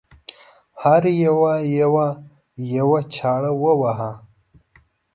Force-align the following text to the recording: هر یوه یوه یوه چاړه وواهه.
هر 0.83 1.03
یوه 1.25 1.53
یوه 1.79 2.07
یوه 2.75 2.99
چاړه 3.13 3.51
وواهه. 3.63 4.11